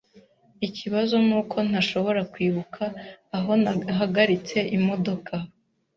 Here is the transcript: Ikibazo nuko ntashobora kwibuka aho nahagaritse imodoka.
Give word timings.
Ikibazo 0.67 1.15
nuko 1.27 1.57
ntashobora 1.69 2.21
kwibuka 2.33 2.83
aho 3.37 3.51
nahagaritse 3.61 4.57
imodoka. 4.77 5.33